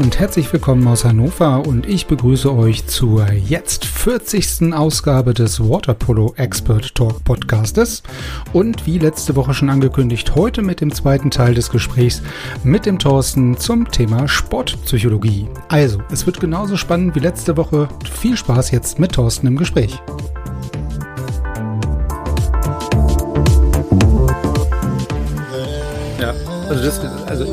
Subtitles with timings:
[0.00, 4.72] Und herzlich willkommen aus Hannover und ich begrüße euch zur jetzt 40.
[4.72, 8.02] Ausgabe des Waterpolo Expert Talk Podcastes
[8.54, 12.22] und wie letzte Woche schon angekündigt, heute mit dem zweiten Teil des Gesprächs
[12.64, 15.48] mit dem Thorsten zum Thema Sportpsychologie.
[15.68, 17.86] Also, es wird genauso spannend wie letzte Woche.
[18.10, 20.00] Viel Spaß jetzt mit Thorsten im Gespräch.
[26.70, 27.44] Also das also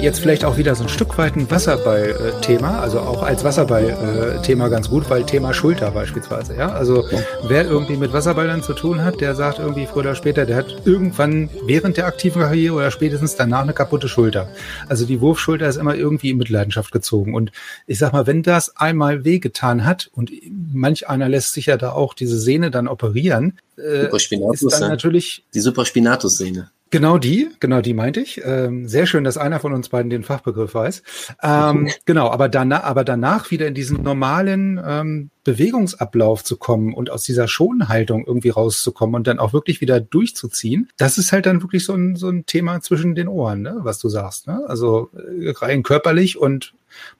[0.00, 4.88] jetzt vielleicht auch wieder so ein Stück weit ein Wasserball-Thema, also auch als Wasserball-Thema ganz
[4.88, 6.72] gut, weil Thema Schulter beispielsweise, ja.
[6.72, 7.04] Also
[7.46, 10.82] wer irgendwie mit Wasserballern zu tun hat, der sagt irgendwie früher oder später, der hat
[10.84, 14.48] irgendwann während der aktiven Karriere oder spätestens danach eine kaputte Schulter.
[14.88, 17.34] Also die Wurfschulter ist immer irgendwie in Mitleidenschaft gezogen.
[17.34, 17.52] Und
[17.86, 20.30] ich sag mal, wenn das einmal wehgetan hat und
[20.72, 25.44] manch einer lässt sich ja da auch diese Sehne dann operieren, äh, ist dann natürlich
[25.54, 26.70] die Supraspinatus-Sehne.
[26.94, 28.40] Genau die, genau die meinte ich.
[28.44, 31.02] Ähm, sehr schön, dass einer von uns beiden den Fachbegriff weiß.
[31.42, 37.10] Ähm, genau, aber danach, aber danach wieder in diesen normalen ähm, Bewegungsablauf zu kommen und
[37.10, 41.62] aus dieser Schonhaltung irgendwie rauszukommen und dann auch wirklich wieder durchzuziehen, das ist halt dann
[41.62, 44.46] wirklich so ein, so ein Thema zwischen den Ohren, ne, was du sagst.
[44.46, 44.62] Ne?
[44.68, 46.74] Also äh, rein körperlich und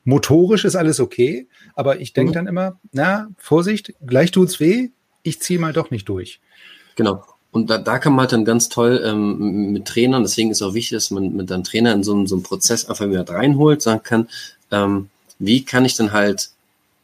[0.05, 2.35] motorisch ist alles okay, aber ich denke mhm.
[2.35, 4.91] dann immer, na, Vorsicht, gleich tut's weh,
[5.25, 6.41] ich ziehe mal doch nicht durch.
[6.95, 7.25] Genau.
[7.55, 10.75] Und da, da kann man halt dann ganz toll ähm, mit Trainern, deswegen ist auch
[10.75, 13.81] wichtig, dass man mit einem Trainer in so, einen, so einen Prozess einfach wieder reinholt,
[13.81, 14.29] sagen kann,
[14.73, 16.51] ähm, wie kann ich dann halt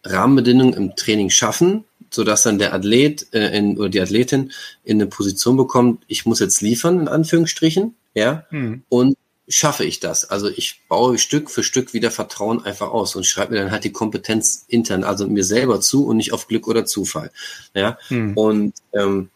[0.03, 4.51] Rahmenbedingungen im Training schaffen, so dass dann der Athlet äh, in, oder die Athletin
[4.83, 8.83] in eine Position bekommt, ich muss jetzt liefern, in Anführungsstrichen, ja, hm.
[8.89, 10.31] und schaffe ich das?
[10.31, 13.85] Also ich baue Stück für Stück wieder Vertrauen einfach aus und schreibe mir dann halt
[13.85, 17.31] die Kompetenz intern, also mir selber zu und nicht auf Glück oder Zufall.
[17.73, 18.37] Ja, hm.
[18.37, 19.31] und ähm,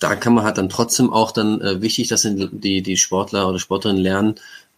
[0.00, 3.58] da kann man halt dann trotzdem auch dann äh, wichtig, dass die, die Sportler oder
[3.58, 4.34] Sportlerinnen lernen,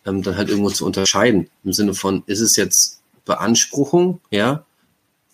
[0.06, 1.48] ähm, dann halt irgendwo zu unterscheiden.
[1.64, 4.64] Im Sinne von, ist es jetzt Beanspruchung, ja?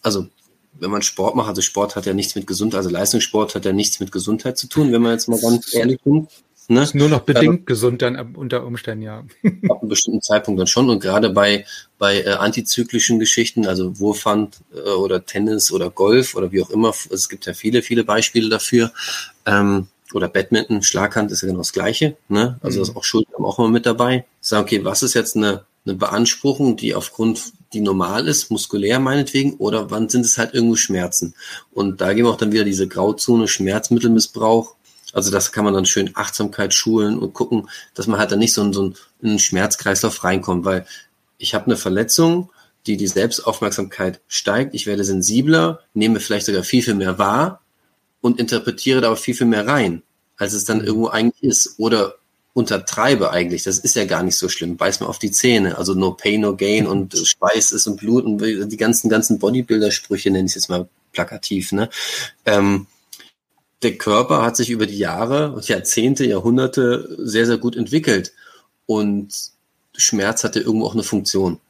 [0.02, 0.28] Also,
[0.74, 3.72] wenn man Sport macht, also Sport hat ja nichts mit Gesundheit, also Leistungssport hat ja
[3.72, 6.28] nichts mit Gesundheit zu tun, wenn man jetzt mal ganz ehrlich sind.
[6.68, 6.82] Ne?
[6.82, 9.18] Ist nur noch bedingt äh, gesund dann unter Umständen, ja.
[9.68, 10.88] Ab einem bestimmten Zeitpunkt dann schon.
[10.88, 11.66] Und gerade bei,
[11.98, 16.94] bei äh, antizyklischen Geschichten, also Wurfhand äh, oder Tennis oder Golf oder wie auch immer,
[17.10, 18.92] es gibt ja viele, viele Beispiele dafür.
[19.46, 22.16] Ähm, oder Badminton, Schlaghand ist ja genau das Gleiche.
[22.28, 22.58] Ne?
[22.62, 22.86] Also mhm.
[22.86, 24.24] das auch Schultern auch immer mit dabei.
[24.40, 29.54] Sagen, okay, was ist jetzt eine, eine Beanspruchung, die aufgrund, die normal ist, muskulär meinetwegen,
[29.54, 31.34] oder wann sind es halt irgendwo Schmerzen?
[31.72, 34.76] Und da gehen wir auch dann wieder diese Grauzone Schmerzmittelmissbrauch,
[35.14, 38.52] also das kann man dann schön Achtsamkeit schulen und gucken, dass man halt dann nicht
[38.52, 40.86] so in so einen Schmerzkreislauf reinkommt, weil
[41.38, 42.50] ich habe eine Verletzung,
[42.86, 47.60] die die Selbstaufmerksamkeit steigt, ich werde sensibler, nehme vielleicht sogar viel, viel mehr wahr
[48.24, 50.02] und interpretiere da auch viel, viel mehr rein,
[50.38, 50.86] als es dann mhm.
[50.86, 51.74] irgendwo eigentlich ist.
[51.76, 52.14] Oder
[52.54, 53.64] untertreibe eigentlich.
[53.64, 54.78] Das ist ja gar nicht so schlimm.
[54.78, 55.76] Beiß mir auf die Zähne.
[55.76, 60.30] Also no pain, no gain und Schweiß ist und Blut und die ganzen, ganzen Bodybuilder-Sprüche
[60.30, 61.72] nenne ich jetzt mal plakativ.
[61.72, 61.90] Ne?
[62.46, 62.86] Ähm,
[63.82, 68.32] der Körper hat sich über die Jahre, Jahrzehnte, Jahrhunderte sehr, sehr gut entwickelt.
[68.86, 69.34] Und
[69.94, 71.60] Schmerz hatte irgendwo auch eine Funktion.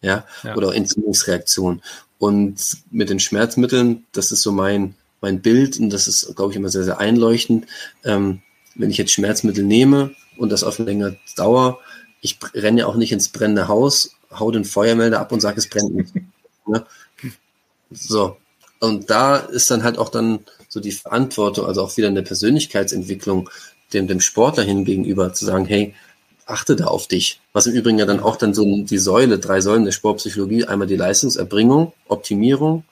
[0.00, 0.56] Ja, ja.
[0.56, 1.82] oder Entzündungsreaktion.
[2.18, 6.56] Und mit den Schmerzmitteln, das ist so mein, mein Bild und das ist, glaube ich,
[6.56, 7.66] immer sehr, sehr einleuchtend.
[8.04, 8.42] Ähm,
[8.74, 11.78] wenn ich jetzt Schmerzmittel nehme und das auf eine längere Dauer,
[12.20, 15.68] ich renne ja auch nicht ins brennende Haus, hau den Feuermelder ab und sage, es
[15.68, 16.14] brennt nicht.
[16.64, 16.86] Ne?
[17.90, 18.36] So.
[18.78, 20.38] Und da ist dann halt auch dann
[20.68, 23.50] so die Verantwortung, also auch wieder in der Persönlichkeitsentwicklung
[23.92, 25.92] dem, dem Sportler hin gegenüber zu sagen, hey,
[26.46, 27.40] achte da auf dich.
[27.52, 30.86] Was im Übrigen ja dann auch dann so die Säule, drei Säulen der Sportpsychologie, einmal
[30.86, 32.84] die Leistungserbringung, Optimierung,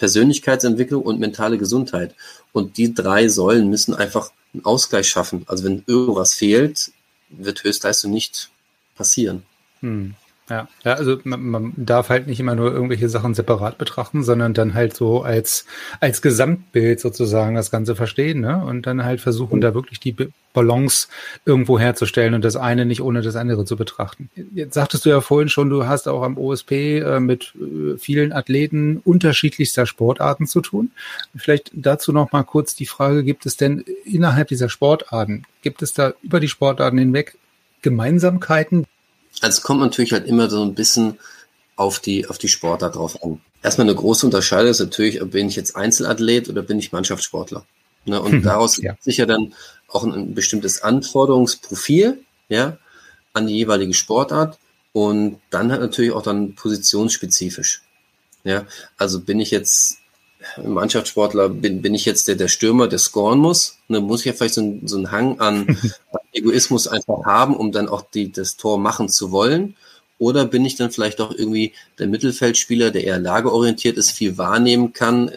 [0.00, 2.14] Persönlichkeitsentwicklung und mentale Gesundheit.
[2.52, 5.44] Und die drei Säulen müssen einfach einen Ausgleich schaffen.
[5.46, 6.90] Also wenn irgendwas fehlt,
[7.28, 8.50] wird Höchstleistung nicht
[8.96, 9.42] passieren.
[9.80, 10.14] Hm.
[10.50, 14.52] Ja, ja also man, man darf halt nicht immer nur irgendwelche Sachen separat betrachten, sondern
[14.52, 15.64] dann halt so als,
[16.00, 18.62] als Gesamtbild sozusagen das Ganze verstehen, ne?
[18.64, 20.16] Und dann halt versuchen, da wirklich die
[20.52, 21.06] Balance
[21.44, 24.28] irgendwo herzustellen und das eine nicht ohne das andere zu betrachten.
[24.52, 28.32] Jetzt sagtest du ja vorhin schon, du hast auch am OSP äh, mit äh, vielen
[28.32, 30.90] Athleten unterschiedlichster Sportarten zu tun.
[31.36, 35.94] Vielleicht dazu noch mal kurz die Frage, gibt es denn innerhalb dieser Sportarten, gibt es
[35.94, 37.36] da über die Sportarten hinweg
[37.82, 38.86] Gemeinsamkeiten,
[39.40, 41.18] also es kommt natürlich halt immer so ein bisschen
[41.76, 43.40] auf die, auf die Sportart drauf an.
[43.62, 47.64] Erstmal eine große Unterscheidung ist natürlich, bin ich jetzt Einzelathlet oder bin ich Mannschaftssportler?
[48.06, 48.96] Ne, und daraus ja.
[49.00, 49.54] sich ja dann
[49.88, 52.78] auch ein, bestimmtes Anforderungsprofil, ja,
[53.32, 54.58] an die jeweilige Sportart
[54.92, 57.82] und dann hat natürlich auch dann positionsspezifisch.
[58.42, 58.66] Ja,
[58.96, 59.98] also bin ich jetzt
[60.62, 64.32] Mannschaftssportler, bin, bin ich jetzt der, der Stürmer, der scoren muss, dann muss ich ja
[64.32, 65.78] vielleicht so, ein, so einen Hang an
[66.32, 69.76] Egoismus einfach haben, um dann auch die, das Tor machen zu wollen.
[70.18, 74.92] Oder bin ich dann vielleicht auch irgendwie der Mittelfeldspieler, der eher lageorientiert ist, viel wahrnehmen
[74.92, 75.32] kann,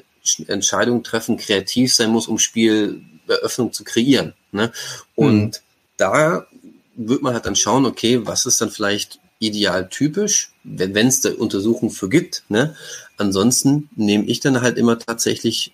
[0.47, 4.33] Entscheidungen treffen, kreativ sein muss, um Spieleröffnung zu kreieren.
[4.51, 4.71] Ne?
[5.15, 5.51] Und mhm.
[5.97, 6.47] da
[6.95, 11.31] wird man halt dann schauen, okay, was ist dann vielleicht ideal typisch, wenn es da
[11.33, 12.43] Untersuchungen für gibt.
[12.49, 12.75] Ne?
[13.23, 15.71] Ansonsten nehme ich dann halt immer tatsächlich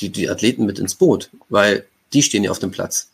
[0.00, 3.08] die, die Athleten mit ins Boot, weil die stehen ja auf dem Platz.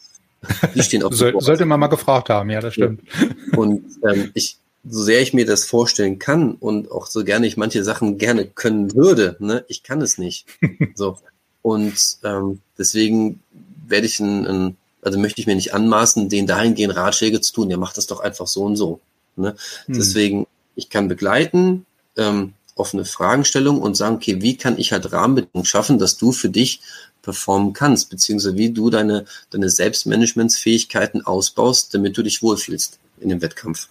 [0.74, 3.02] Die stehen auf dem Soll, Sollte man mal gefragt haben, ja, das stimmt.
[3.56, 4.56] Und ähm, ich,
[4.88, 8.46] so sehr ich mir das vorstellen kann und auch so gerne ich manche Sachen gerne
[8.46, 10.46] können würde, ne, ich kann es nicht.
[10.94, 11.18] so.
[11.60, 13.40] Und ähm, deswegen
[13.86, 17.68] werde ich ein, ein, also möchte ich mir nicht anmaßen, den dahingehend Ratschläge zu tun,
[17.68, 19.00] der macht das doch einfach so und so.
[19.36, 19.56] Ne?
[19.86, 19.94] Hm.
[19.94, 21.84] Deswegen, ich kann begleiten,
[22.16, 26.48] ähm, offene Fragestellung und sagen, okay, wie kann ich halt Rahmenbedingungen schaffen, dass du für
[26.48, 26.80] dich
[27.22, 33.42] performen kannst, beziehungsweise wie du deine, deine Selbstmanagementsfähigkeiten ausbaust, damit du dich wohlfühlst in dem
[33.42, 33.88] Wettkampf.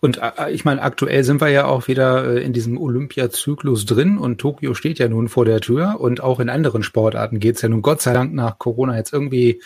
[0.00, 4.18] Und äh, ich meine, aktuell sind wir ja auch wieder äh, in diesem Olympiazyklus drin
[4.18, 7.68] und Tokio steht ja nun vor der Tür und auch in anderen Sportarten geht's ja
[7.68, 9.60] nun Gott sei Dank nach Corona jetzt irgendwie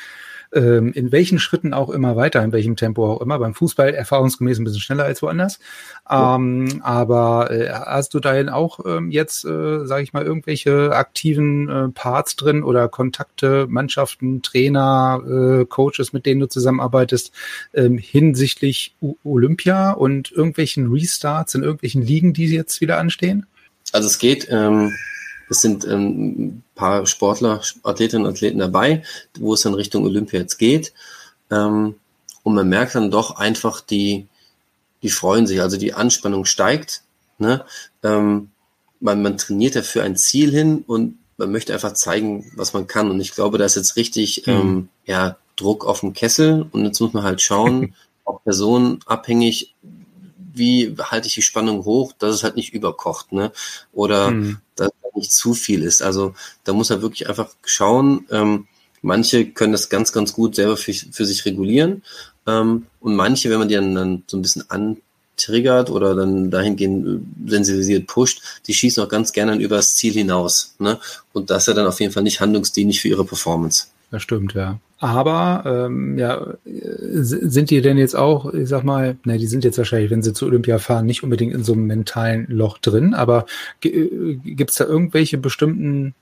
[0.53, 3.39] ähm, in welchen Schritten auch immer weiter, in welchem Tempo auch immer.
[3.39, 5.59] Beim Fußball erfahrungsgemäß ein bisschen schneller als woanders.
[6.11, 11.69] Ähm, aber äh, hast du dahin auch ähm, jetzt, äh, sage ich mal, irgendwelche aktiven
[11.69, 17.33] äh, Parts drin oder Kontakte, Mannschaften, Trainer, äh, Coaches, mit denen du zusammenarbeitest,
[17.75, 23.47] ähm, hinsichtlich U Olympia und irgendwelchen Restarts in irgendwelchen Ligen, die jetzt wieder anstehen?
[23.93, 24.93] Also es geht ähm,
[25.51, 29.03] es sind ähm, ein paar Sportler, Athletinnen und Athleten dabei,
[29.39, 30.95] wo es dann Richtung Olympia jetzt geht.
[31.51, 31.97] Ähm,
[32.45, 34.29] und man merkt dann doch einfach, die,
[35.03, 37.03] die freuen sich, also die Anspannung steigt.
[37.39, 37.65] Ne?
[38.05, 38.51] Ähm,
[39.01, 42.87] man, man trainiert ja für ein Ziel hin und man möchte einfach zeigen, was man
[42.87, 43.11] kann.
[43.11, 44.53] Und ich glaube, da ist jetzt richtig mhm.
[44.53, 46.67] ähm, ja, Druck auf dem Kessel.
[46.71, 47.95] Und jetzt muss man halt schauen,
[48.25, 49.75] auch personenabhängig,
[50.53, 53.53] wie halte ich die Spannung hoch, dass es halt nicht überkocht, ne?
[53.93, 54.59] Oder mhm.
[54.77, 56.03] dass nicht zu viel ist.
[56.03, 56.35] Also
[56.65, 58.27] da muss er wirklich einfach schauen.
[58.31, 58.67] Ähm,
[59.03, 62.03] manche können das ganz, ganz gut selber für, für sich regulieren.
[62.47, 67.07] Ähm, und manche, wenn man die dann, dann so ein bisschen antriggert oder dann dahingehend
[67.07, 70.75] äh, sensibilisiert pusht, die schießen auch ganz gerne übers Ziel hinaus.
[70.79, 70.99] Ne?
[71.33, 73.87] Und das ist ja dann auf jeden Fall nicht handlungsdienlich für ihre Performance.
[74.11, 74.79] Das stimmt, ja.
[75.03, 79.79] Aber ähm, ja, sind die denn jetzt auch, ich sag mal, ne, die sind jetzt
[79.79, 83.47] wahrscheinlich, wenn sie zu Olympia fahren, nicht unbedingt in so einem mentalen Loch drin, aber
[83.83, 86.15] äh, gibt es da irgendwelche bestimmten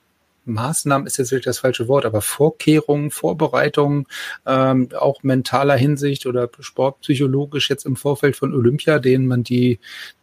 [0.48, 4.06] Maßnahmen ist jetzt wirklich das falsche Wort, aber Vorkehrungen, Vorbereitungen,
[4.46, 9.78] ähm, auch mentaler Hinsicht oder sportpsychologisch jetzt im Vorfeld von Olympia, denen man die,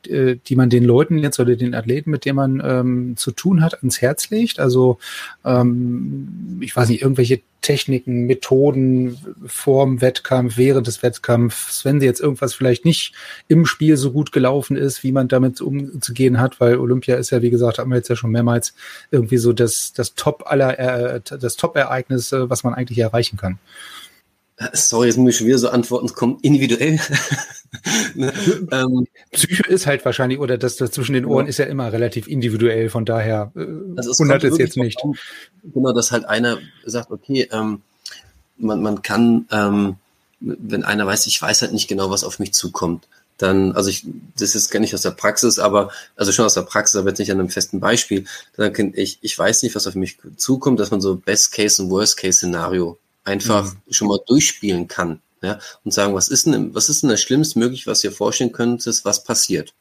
[0.07, 3.61] äh, die man den Leuten jetzt oder den Athleten, mit denen man ähm, zu tun
[3.61, 4.59] hat, ans Herz legt.
[4.59, 4.97] Also
[5.45, 9.17] ähm, ich weiß nicht, irgendwelche Techniken, Methoden
[9.47, 13.15] vorm Wettkampf, während des Wettkampfs, wenn sie jetzt irgendwas vielleicht nicht
[13.47, 17.41] im Spiel so gut gelaufen ist, wie man damit umzugehen hat, weil Olympia ist ja,
[17.41, 18.75] wie gesagt, haben wir jetzt ja schon mehrmals
[19.09, 23.57] irgendwie so das, das Top aller, äh, das Top-Ereignis, was man eigentlich erreichen kann.
[24.71, 26.99] Sorry, jetzt muss ich wieder so antworten, es kommt individuell.
[28.15, 28.31] ne?
[28.71, 31.49] ähm, Psyche ist halt wahrscheinlich, oder das, das zwischen den Ohren ja.
[31.49, 33.65] ist ja immer relativ individuell, von daher äh,
[33.97, 35.03] also es wundert es jetzt nicht.
[35.03, 35.17] An,
[35.73, 37.81] genau, dass halt einer sagt, okay, ähm,
[38.57, 39.97] man, man kann, ähm,
[40.39, 43.07] wenn einer weiß, ich weiß halt nicht genau, was auf mich zukommt,
[43.37, 44.05] dann, also ich,
[44.39, 47.19] das ist gar nicht aus der Praxis, aber, also schon aus der Praxis, aber jetzt
[47.19, 48.23] nicht an einem festen Beispiel,
[48.55, 51.89] dann kann ich, ich weiß nicht, was auf mich zukommt, dass man so Best-Case und
[51.89, 53.93] Worst-Case-Szenario einfach mhm.
[53.93, 55.21] schon mal durchspielen kann.
[55.41, 58.51] Ja, und sagen, was ist denn, was ist denn das Schlimmste möglich, was ihr vorstellen
[58.51, 59.75] könntest, was passiert?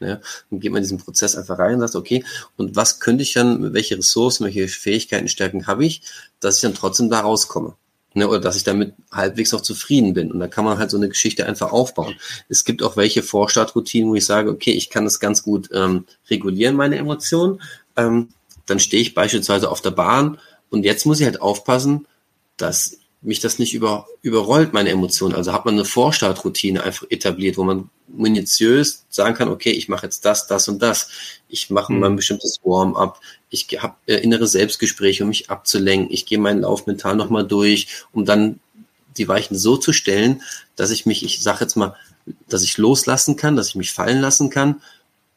[0.00, 2.24] Ja, dann geht man in diesen Prozess einfach rein und sagt, okay,
[2.56, 6.02] und was könnte ich dann, welche Ressourcen, welche Fähigkeiten, Stärken habe ich,
[6.40, 7.76] dass ich dann trotzdem da rauskomme?
[8.14, 10.32] Ne, oder dass ich damit halbwegs auch zufrieden bin.
[10.32, 12.14] Und da kann man halt so eine Geschichte einfach aufbauen.
[12.48, 16.06] Es gibt auch welche Vorstartroutinen, wo ich sage, okay, ich kann das ganz gut ähm,
[16.30, 17.60] regulieren, meine Emotionen.
[17.94, 18.30] Ähm,
[18.64, 20.38] dann stehe ich beispielsweise auf der Bahn
[20.70, 22.06] und jetzt muss ich halt aufpassen,
[22.56, 25.34] dass mich das nicht über, überrollt, meine Emotionen.
[25.34, 30.06] Also hat man eine Vorstartroutine einfach etabliert, wo man minutiös sagen kann, okay, ich mache
[30.06, 31.08] jetzt das, das und das.
[31.48, 32.00] Ich mache mhm.
[32.00, 33.20] mal ein bestimmtes Warm-up.
[33.50, 36.12] Ich habe äh, innere Selbstgespräche, um mich abzulenken.
[36.12, 38.60] Ich gehe meinen Lauf mental nochmal durch, um dann
[39.16, 40.42] die Weichen so zu stellen,
[40.76, 41.96] dass ich mich, ich sage jetzt mal,
[42.48, 44.82] dass ich loslassen kann, dass ich mich fallen lassen kann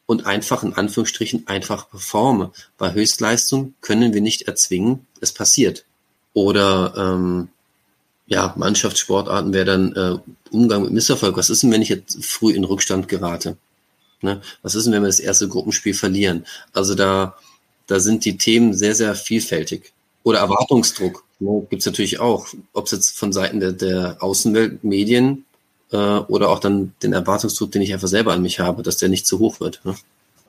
[0.05, 2.51] und einfach in Anführungsstrichen einfach performe.
[2.77, 5.85] Bei Höchstleistung können wir nicht erzwingen, es passiert.
[6.39, 7.49] Oder ähm,
[8.27, 10.17] ja, Mannschaftssportarten wäre dann äh,
[10.51, 11.35] Umgang mit Misserfolg.
[11.35, 13.57] Was ist denn, wenn ich jetzt früh in Rückstand gerate?
[14.21, 14.41] Ne?
[14.61, 16.45] Was ist denn, wenn wir das erste Gruppenspiel verlieren?
[16.71, 17.35] Also da,
[17.87, 19.91] da sind die Themen sehr, sehr vielfältig.
[20.23, 21.25] Oder Erwartungsdruck.
[21.39, 21.67] Ne?
[21.69, 25.43] Gibt es natürlich auch, ob es jetzt von Seiten der, der Außenwelt, Medien
[25.91, 29.09] äh, oder auch dann den Erwartungsdruck, den ich einfach selber an mich habe, dass der
[29.09, 29.81] nicht zu hoch wird.
[29.83, 29.93] Ne?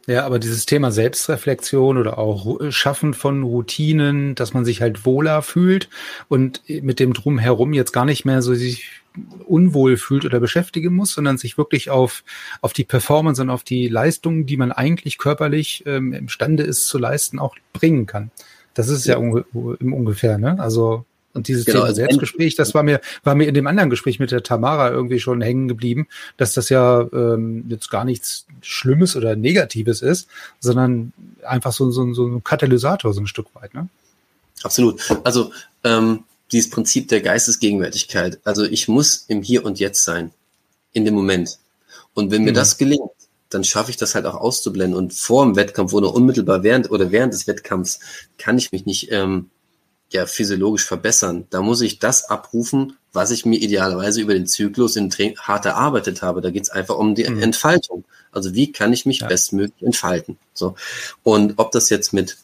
[0.06, 5.42] Ja, aber dieses Thema Selbstreflexion oder auch Schaffen von Routinen, dass man sich halt wohler
[5.42, 5.88] fühlt
[6.28, 9.02] und mit dem Drumherum jetzt gar nicht mehr so sich
[9.46, 12.24] unwohl fühlt oder beschäftigen muss, sondern sich wirklich auf,
[12.60, 16.98] auf die Performance und auf die Leistungen, die man eigentlich körperlich ähm, imstande ist zu
[16.98, 18.30] leisten, auch bringen kann.
[18.74, 19.44] Das ist ja, ja unge
[19.80, 20.58] im ungefähr, ne?
[20.60, 23.90] Also und dieses genau, Thema also Selbstgespräch, das war mir, war mir in dem anderen
[23.90, 28.46] Gespräch mit der Tamara irgendwie schon hängen geblieben, dass das ja ähm, jetzt gar nichts
[28.62, 31.12] Schlimmes oder Negatives ist, sondern
[31.44, 33.88] einfach so, so, so ein Katalysator, so ein Stück weit, ne?
[34.62, 35.00] Absolut.
[35.24, 35.52] Also
[35.84, 38.40] ähm, dieses Prinzip der Geistesgegenwärtigkeit.
[38.44, 40.32] Also ich muss im Hier und Jetzt sein,
[40.92, 41.58] in dem Moment.
[42.14, 42.56] Und wenn mir mhm.
[42.56, 43.10] das gelingt,
[43.50, 44.96] dann schaffe ich das halt auch auszublenden.
[44.96, 48.00] Und vor dem Wettkampf oder unmittelbar während oder während des Wettkampfs
[48.38, 49.50] kann ich mich nicht ähm,
[50.12, 51.46] ja physiologisch verbessern.
[51.50, 55.66] Da muss ich das abrufen, was ich mir idealerweise über den Zyklus in Training hart
[55.66, 56.40] erarbeitet habe.
[56.40, 57.42] Da geht es einfach um die mhm.
[57.42, 58.04] Entfaltung.
[58.32, 59.28] Also wie kann ich mich ja.
[59.28, 60.38] bestmöglich entfalten?
[60.54, 60.74] So
[61.22, 62.36] und ob das jetzt mit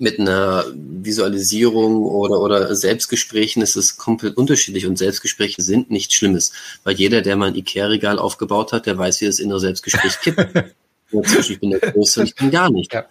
[0.00, 6.52] mit einer Visualisierung oder, oder Selbstgesprächen ist es komplett unterschiedlich und Selbstgespräche sind nichts Schlimmes,
[6.84, 10.74] weil jeder, der mal ein Ikea-Regal aufgebaut hat, der weiß, wie das innere Selbstgespräch kippt.
[11.12, 12.94] ich bin der Größte und ich bin gar nicht.
[12.94, 13.04] Ja.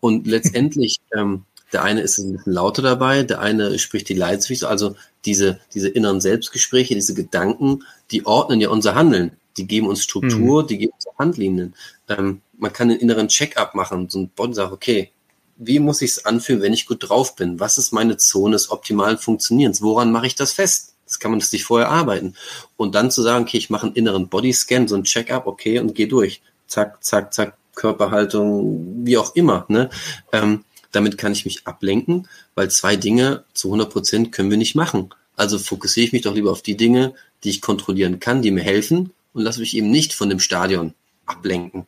[0.00, 1.44] Und letztendlich ähm,
[1.74, 4.64] der eine ist ein bisschen lauter dabei, der eine spricht die Leidenschaft.
[4.64, 9.32] Also diese, diese inneren Selbstgespräche, diese Gedanken, die ordnen ja unser Handeln.
[9.56, 10.66] Die geben uns Struktur, mhm.
[10.68, 11.74] die geben uns Handlinien.
[12.08, 15.10] Ähm, man kann einen inneren Check-up machen, so ein Bond sagt, okay,
[15.56, 17.60] wie muss ich es anfühlen, wenn ich gut drauf bin?
[17.60, 19.82] Was ist meine Zone des optimalen Funktionierens?
[19.82, 20.94] Woran mache ich das fest?
[21.06, 22.34] Das kann man sich vorher arbeiten.
[22.76, 25.94] Und dann zu sagen, okay, ich mache einen inneren Bodyscan, so ein Check-up, okay, und
[25.94, 26.40] gehe durch.
[26.66, 29.64] Zack, zack, zack, Körperhaltung, wie auch immer.
[29.68, 29.90] Ne?
[30.32, 34.74] Ähm, damit kann ich mich ablenken, weil zwei Dinge zu 100 Prozent können wir nicht
[34.74, 35.10] machen.
[35.36, 38.62] Also fokussiere ich mich doch lieber auf die Dinge, die ich kontrollieren kann, die mir
[38.62, 40.94] helfen und lasse mich eben nicht von dem Stadion
[41.26, 41.86] ablenken.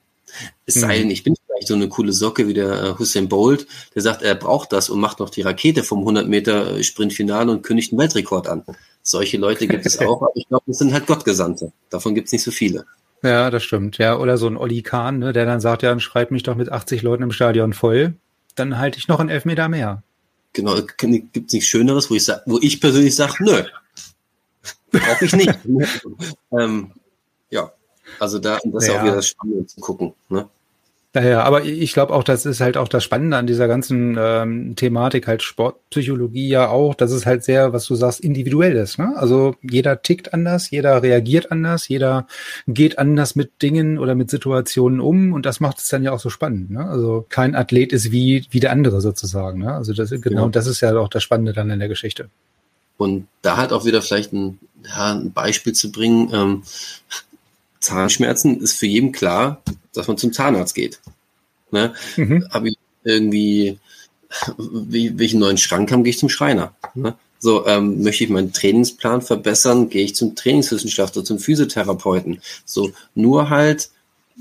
[0.67, 1.03] Es sei mhm.
[1.03, 4.23] denn, ich bin vielleicht so eine coole Socke wie der äh, Hussein Bolt, der sagt,
[4.23, 7.93] er braucht das und macht noch die Rakete vom 100 Meter äh, Sprintfinale und kündigt
[7.93, 8.65] einen Weltrekord an.
[9.03, 11.73] Solche Leute gibt es auch, aber ich glaube, das sind halt Gottgesandte.
[11.89, 12.85] Davon gibt es nicht so viele.
[13.23, 13.99] Ja, das stimmt.
[13.99, 16.57] Ja, oder so ein Olli Kahn, ne, der dann sagt, ja, dann schreibt mich doch
[16.57, 18.15] mit 80 Leuten im Stadion voll
[18.57, 20.03] dann halte ich noch einen Elfmeter mehr.
[20.53, 23.63] Genau, gibt es nichts Schöneres, wo ich, sag, wo ich persönlich sage, nö,
[24.91, 25.53] brauche ich nicht.
[26.59, 26.93] ähm,
[27.51, 27.71] ja,
[28.19, 28.99] also da das ist ja.
[28.99, 30.15] auch wieder das Spannende zu gucken.
[30.29, 30.49] Ne?
[31.17, 34.77] Naja, aber ich glaube auch, das ist halt auch das Spannende an dieser ganzen ähm,
[34.77, 38.99] Thematik, halt Sportpsychologie ja auch, dass es halt sehr, was du sagst, individuell ist.
[38.99, 39.15] Ne?
[39.17, 42.27] Also jeder tickt anders, jeder reagiert anders, jeder
[42.67, 46.21] geht anders mit Dingen oder mit Situationen um und das macht es dann ja auch
[46.21, 46.73] so spannend.
[46.73, 46.87] Ne?
[46.87, 49.61] Also kein Athlet ist wie, wie der andere sozusagen.
[49.61, 49.73] Ne?
[49.73, 50.49] Also das, genau, ja.
[50.51, 52.29] das ist ja auch das Spannende dann in der Geschichte.
[52.99, 56.63] Und da halt auch wieder vielleicht ein, ja, ein Beispiel zu bringen, ähm,
[57.81, 61.01] Zahnschmerzen ist für jeden klar, dass man zum Zahnarzt geht.
[61.71, 61.95] Ne?
[62.17, 62.47] Mhm.
[62.51, 63.79] Habe ich irgendwie,
[64.59, 66.75] wie, welchen neuen Schrank haben, gehe ich zum Schreiner.
[66.95, 67.15] Ne?
[67.39, 72.41] So, ähm, möchte ich meinen Trainingsplan verbessern, gehe ich zum Trainingswissenschaftler, zum Physiotherapeuten.
[72.65, 73.91] So, nur halt,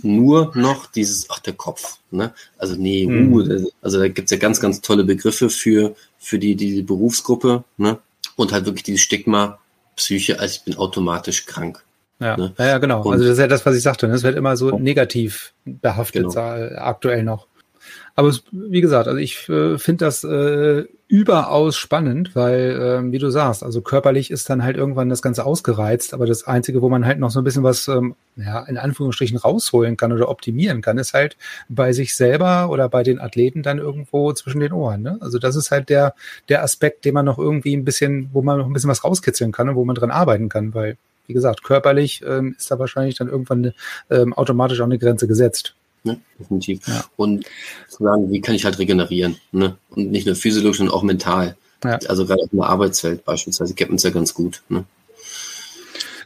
[0.01, 1.99] nur noch dieses, ach, der Kopf.
[2.11, 2.33] Ne?
[2.57, 3.33] Also, nee, mhm.
[3.33, 7.63] uh, also da gibt's ja ganz, ganz tolle Begriffe für, für die, die Berufsgruppe.
[7.77, 7.99] Ne?
[8.35, 9.59] Und halt wirklich dieses Stigma,
[9.95, 11.84] Psyche, also ich bin automatisch krank.
[12.19, 12.53] Ja, ne?
[12.57, 13.03] ja, ja, genau.
[13.03, 14.07] Und also das ist ja das, was ich sagte.
[14.07, 14.13] Ne?
[14.13, 16.75] Es wird immer so negativ behaftet genau.
[16.77, 17.47] aktuell noch.
[18.15, 23.19] Aber es, wie gesagt, also ich äh, finde das äh, überaus spannend, weil, äh, wie
[23.19, 26.87] du sagst, also körperlich ist dann halt irgendwann das Ganze ausgereizt, aber das Einzige, wo
[26.87, 30.81] man halt noch so ein bisschen was, ähm, ja, in Anführungsstrichen rausholen kann oder optimieren
[30.81, 31.35] kann, ist halt
[31.67, 35.01] bei sich selber oder bei den Athleten dann irgendwo zwischen den Ohren.
[35.01, 35.17] Ne?
[35.19, 36.15] Also das ist halt der,
[36.47, 39.51] der Aspekt, den man noch irgendwie ein bisschen, wo man noch ein bisschen was rauskitzeln
[39.51, 43.15] kann und wo man dran arbeiten kann, weil wie gesagt, körperlich ähm, ist da wahrscheinlich
[43.15, 43.73] dann irgendwann
[44.09, 45.75] ähm, automatisch auch eine Grenze gesetzt.
[46.03, 46.19] Ne?
[46.39, 46.87] Definitiv.
[46.87, 47.03] Ja.
[47.15, 47.45] Und
[47.89, 49.37] zu sagen, wie kann ich halt regenerieren?
[49.51, 49.75] Ne?
[49.89, 51.55] Und nicht nur physiologisch, sondern auch mental.
[51.83, 51.99] Ja.
[52.07, 54.61] Also gerade in der Arbeitswelt beispielsweise kennt man es ja ganz gut.
[54.69, 54.85] Ne?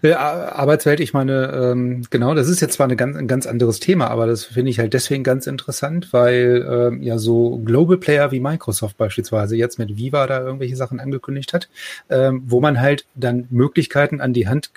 [0.01, 3.79] Äh, Arbeitswelt, ich meine, ähm, genau, das ist jetzt zwar eine ganz, ein ganz anderes
[3.79, 8.31] Thema, aber das finde ich halt deswegen ganz interessant, weil ähm, ja so Global Player
[8.31, 11.69] wie Microsoft beispielsweise jetzt mit Viva da irgendwelche Sachen angekündigt hat,
[12.09, 14.71] ähm, wo man halt dann Möglichkeiten an die Hand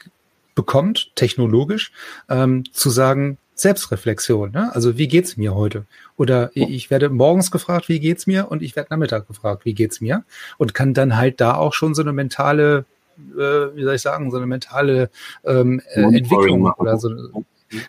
[0.55, 1.93] bekommt, technologisch,
[2.29, 4.51] ähm, zu sagen, Selbstreflexion.
[4.51, 4.75] Ne?
[4.75, 5.85] Also wie geht's mir heute?
[6.17, 8.51] Oder ich werde morgens gefragt, wie geht's mir?
[8.51, 10.25] Und ich werde Nachmittag gefragt, wie geht's mir?
[10.59, 12.85] Und kann dann halt da auch schon so eine mentale,
[13.19, 15.11] äh, wie soll ich sagen, so eine mentale
[15.45, 17.11] ähm, äh, Entwicklung oder so.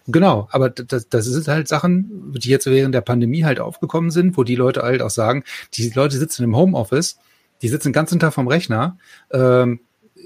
[0.07, 4.37] Genau, aber das, das ist halt Sachen, die jetzt während der Pandemie halt aufgekommen sind,
[4.37, 7.17] wo die Leute halt auch sagen, die Leute sitzen im Homeoffice,
[7.61, 8.97] die sitzen den ganzen Tag vom Rechner,
[9.31, 9.81] ähm,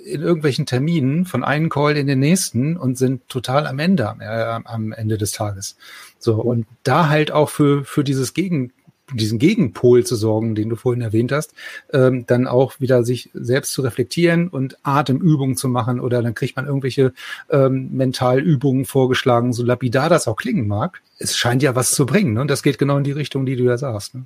[0.05, 4.59] in irgendwelchen Terminen von einem Call in den nächsten und sind total am Ende, äh,
[4.63, 5.75] am Ende des Tages.
[6.19, 8.71] So, und da halt auch für, für dieses Gegen,
[9.13, 11.53] diesen Gegenpol zu sorgen, den du vorhin erwähnt hast,
[11.93, 16.55] ähm, dann auch wieder sich selbst zu reflektieren und Atemübungen zu machen oder dann kriegt
[16.55, 17.13] man irgendwelche
[17.49, 21.01] ähm, Mentalübungen vorgeschlagen, so lapidar das auch klingen mag.
[21.19, 22.41] Es scheint ja was zu bringen ne?
[22.41, 24.15] und das geht genau in die Richtung, die du da sagst.
[24.15, 24.25] Ne?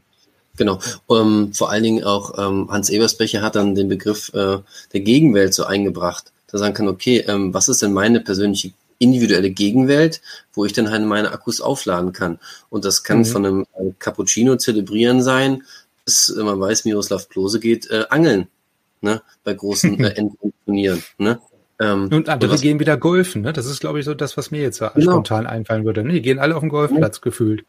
[0.58, 0.80] Genau.
[1.08, 4.58] Um, ähm, vor allen Dingen auch ähm, Hans Ebersbecher hat dann den Begriff äh,
[4.94, 6.32] der Gegenwelt so eingebracht.
[6.48, 10.22] Da sagen kann, okay, ähm, was ist denn meine persönliche individuelle Gegenwelt,
[10.54, 12.40] wo ich dann halt meine Akkus aufladen kann.
[12.70, 13.26] Und das kann mhm.
[13.26, 15.64] von einem äh, Cappuccino zelebrieren sein,
[16.06, 18.48] bis äh, man weiß, Miroslav Klose geht äh, angeln,
[19.02, 21.40] ne, bei großen äh, Endturnieren, ne.
[21.80, 23.54] Ähm, und andere gehen wieder golfen, ne?
[23.54, 25.14] Das ist, glaube ich, so das, was mir jetzt genau.
[25.14, 26.04] spontan einfallen würde.
[26.04, 26.14] Ne?
[26.14, 27.22] Die gehen alle auf den Golfplatz ja.
[27.24, 27.66] gefühlt.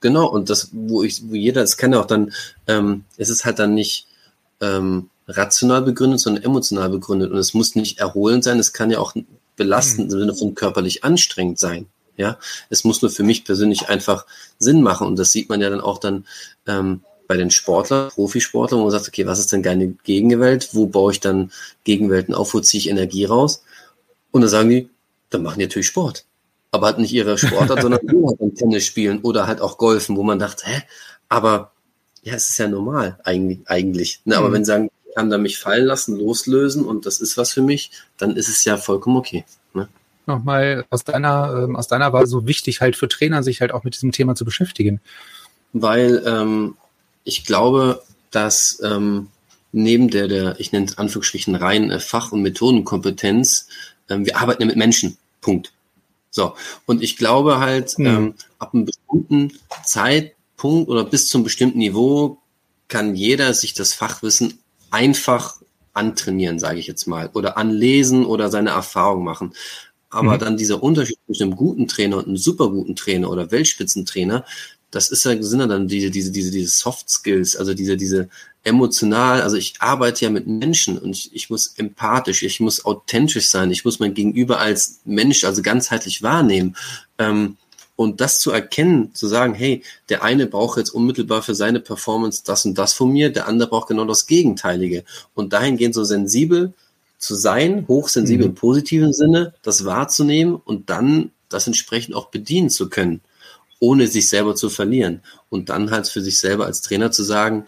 [0.00, 2.32] Genau, und das, wo ich, wo jeder, es kann ja auch dann,
[2.66, 4.06] ähm, es ist halt dann nicht
[4.62, 7.32] ähm, rational begründet, sondern emotional begründet.
[7.32, 9.14] Und es muss nicht erholend sein, es kann ja auch
[9.56, 11.86] belastend im Sinne von körperlich anstrengend sein.
[12.16, 12.38] Ja,
[12.70, 14.24] es muss nur für mich persönlich einfach
[14.58, 15.06] Sinn machen.
[15.06, 16.26] Und das sieht man ja dann auch dann
[16.66, 20.68] ähm, bei den Sportlern, Profisportlern, wo man sagt, okay, was ist denn keine Gegenwelt?
[20.72, 21.50] Wo baue ich dann
[21.82, 22.54] Gegenwelten auf?
[22.54, 23.64] Wo ziehe ich Energie raus?
[24.30, 24.88] Und dann sagen die,
[25.30, 26.24] dann machen die natürlich Sport
[26.74, 30.22] aber halt nicht ihre Sportart, sondern nur halt Tennis spielen oder halt auch Golfen, wo
[30.24, 30.82] man dachte, hä,
[31.28, 31.72] aber
[32.22, 33.60] ja, es ist ja normal eigentlich.
[33.66, 34.36] eigentlich ne?
[34.36, 34.52] Aber mhm.
[34.54, 37.90] wenn sie sagen, kann da mich fallen lassen, loslösen und das ist was für mich,
[38.18, 39.44] dann ist es ja vollkommen okay.
[39.72, 39.88] Ne?
[40.26, 43.84] Nochmal aus deiner, ähm, aus deiner Wahl so wichtig halt für Trainer, sich halt auch
[43.84, 45.00] mit diesem Thema zu beschäftigen.
[45.72, 46.76] Weil ähm,
[47.24, 49.28] ich glaube, dass ähm,
[49.72, 53.68] neben der, der, ich nenne es Anführungsstrichen rein äh, Fach- und Methodenkompetenz,
[54.08, 55.16] ähm, wir arbeiten ja mit Menschen.
[55.40, 55.72] Punkt.
[56.30, 56.54] So,
[56.86, 58.06] und ich glaube halt, mhm.
[58.06, 59.52] ähm, ab einem bestimmten
[59.84, 62.38] Zeitpunkt oder bis zum bestimmten Niveau
[62.88, 64.58] kann jeder sich das Fachwissen
[64.94, 65.56] einfach
[65.92, 69.52] antrainieren, sage ich jetzt mal, oder anlesen oder seine Erfahrung machen.
[70.08, 70.38] Aber mhm.
[70.38, 74.44] dann dieser Unterschied zwischen einem guten Trainer und einem super guten Trainer oder Weltspitzentrainer,
[74.92, 78.28] das ist ja, sind ja dann diese, diese, diese, diese Soft Skills, also diese, diese
[78.62, 83.48] emotional, also ich arbeite ja mit Menschen und ich, ich muss empathisch, ich muss authentisch
[83.48, 86.76] sein, ich muss mein Gegenüber als Mensch, also ganzheitlich wahrnehmen.
[87.18, 87.56] Ähm,
[87.96, 92.42] und das zu erkennen, zu sagen, hey, der eine braucht jetzt unmittelbar für seine Performance
[92.44, 95.04] das und das von mir, der andere braucht genau das Gegenteilige.
[95.34, 96.72] Und dahingehend so sensibel
[97.18, 98.50] zu sein, hochsensibel mhm.
[98.50, 103.20] im positiven Sinne, das wahrzunehmen und dann das entsprechend auch bedienen zu können
[103.84, 105.20] ohne sich selber zu verlieren.
[105.50, 107.66] Und dann halt für sich selber als Trainer zu sagen,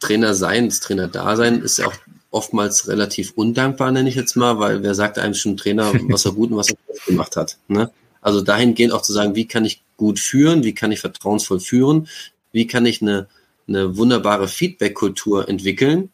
[0.00, 1.94] Trainer sein, das Trainer da sein, ist ja auch
[2.30, 6.32] oftmals relativ undankbar, nenne ich jetzt mal, weil wer sagt einem schon Trainer, was er
[6.32, 7.56] gut und was er gut gemacht hat.
[7.68, 7.90] Ne?
[8.26, 12.08] Also dahingehend auch zu sagen, wie kann ich gut führen, wie kann ich vertrauensvoll führen,
[12.50, 13.28] wie kann ich eine,
[13.68, 16.10] eine wunderbare Feedback-Kultur entwickeln,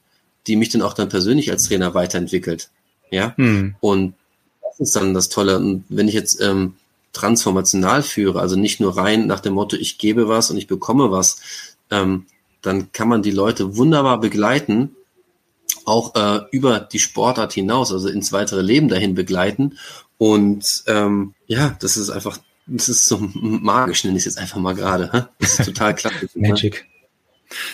[0.47, 2.69] die mich dann auch dann persönlich als Trainer weiterentwickelt.
[3.11, 3.35] Ja.
[3.39, 3.77] Hm.
[3.81, 4.13] Und
[4.61, 5.57] das ist dann das Tolle.
[5.57, 6.75] Und wenn ich jetzt ähm,
[7.15, 11.11] transformational führe, also nicht nur rein nach dem Motto, ich gebe was und ich bekomme
[11.11, 11.41] was,
[11.91, 12.27] ähm,
[12.61, 14.95] dann kann man die Leute wunderbar begleiten,
[15.87, 19.79] auch äh, über die Sportart hinaus, also ins weitere Leben dahin begleiten.
[20.23, 24.61] Und ähm, ja, das ist einfach, das ist so magisch, nenne ich es jetzt einfach
[24.61, 25.29] mal gerade.
[25.41, 26.29] Das ist total klasse.
[26.37, 26.87] Magic.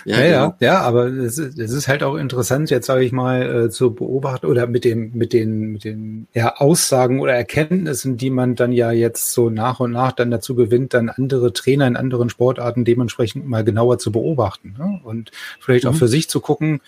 [0.06, 0.56] Ja, ja, genau.
[0.58, 3.70] ja, ja, aber es ist, es ist halt auch interessant, jetzt sage ich mal, äh,
[3.70, 8.54] zu beobachten oder mit dem, mit den, mit den ja, Aussagen oder Erkenntnissen, die man
[8.54, 12.30] dann ja jetzt so nach und nach dann dazu gewinnt, dann andere Trainer in anderen
[12.30, 15.02] Sportarten dementsprechend mal genauer zu beobachten ne?
[15.04, 15.90] und vielleicht mhm.
[15.90, 16.80] auch für sich zu gucken,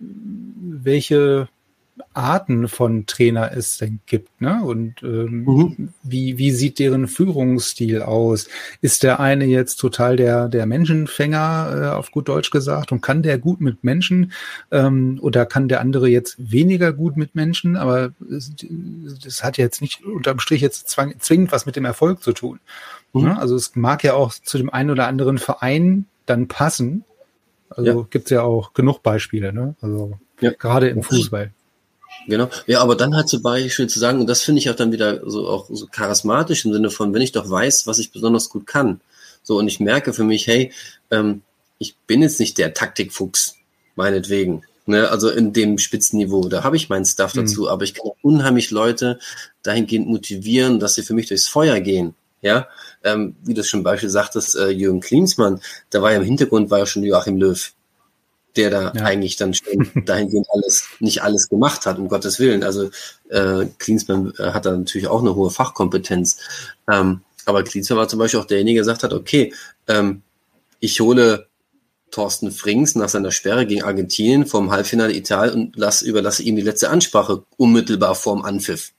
[0.00, 1.46] welche
[2.12, 4.62] Arten von Trainer es denn gibt, ne?
[4.64, 5.88] Und ähm, mhm.
[6.02, 8.48] wie, wie sieht deren Führungsstil aus?
[8.80, 13.22] Ist der eine jetzt total der, der Menschenfänger, äh, auf gut Deutsch gesagt, und kann
[13.22, 14.32] der gut mit Menschen?
[14.72, 17.76] Ähm, oder kann der andere jetzt weniger gut mit Menschen?
[17.76, 22.32] Aber das hat jetzt nicht unterm Strich jetzt zwang, zwingend was mit dem Erfolg zu
[22.32, 22.58] tun.
[23.12, 23.22] Mhm.
[23.22, 23.38] Ne?
[23.38, 27.04] Also es mag ja auch zu dem einen oder anderen Verein dann passen.
[27.70, 28.06] Also ja.
[28.10, 29.74] gibt's ja auch genug Beispiele, ne?
[29.80, 30.50] Also ja.
[30.50, 31.52] gerade im Fußball.
[32.26, 32.48] Genau.
[32.66, 35.28] Ja, aber dann halt zum Beispiel zu sagen, und das finde ich auch dann wieder
[35.28, 38.66] so auch so charismatisch im Sinne von, wenn ich doch weiß, was ich besonders gut
[38.66, 39.00] kann.
[39.42, 40.72] So, und ich merke für mich, hey,
[41.10, 41.42] ähm,
[41.78, 43.56] ich bin jetzt nicht der Taktikfuchs,
[43.94, 44.62] meinetwegen.
[44.86, 47.40] Ne, also in dem Spitzenniveau, da habe ich meinen Stuff mhm.
[47.40, 49.18] dazu, aber ich kann unheimlich Leute
[49.62, 52.14] dahingehend motivieren, dass sie für mich durchs Feuer gehen.
[52.42, 52.68] ja,
[53.02, 56.80] ähm, wie du schon Beispiel sagtest, äh, Jürgen Klinsmann, da war ja im Hintergrund war
[56.80, 57.72] ja schon Joachim Löw,
[58.56, 59.04] der da ja.
[59.04, 62.62] eigentlich dann schon dahingehend alles, nicht alles gemacht hat, um Gottes Willen.
[62.62, 62.90] Also
[63.28, 66.38] äh, Klinsmann äh, hat da natürlich auch eine hohe Fachkompetenz.
[66.90, 69.52] Ähm, aber Klinsmann war zum Beispiel auch derjenige, der gesagt hat, okay,
[69.88, 70.22] ähm,
[70.80, 71.46] ich hole
[72.10, 76.62] Thorsten Frings nach seiner Sperre gegen Argentinien vom Halbfinale Italien und lass, überlasse ihm die
[76.62, 78.92] letzte Ansprache unmittelbar vorm Anpfiff.